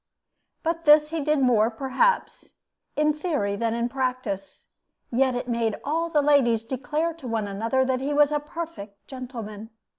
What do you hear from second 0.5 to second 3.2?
But this he did more, perhaps, in